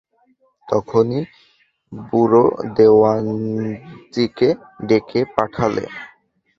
[0.67, 1.21] তখনই
[1.91, 2.45] বুড়ো
[2.75, 4.49] দেওয়ানজিকে
[4.87, 5.85] ডেকে পাঠালে।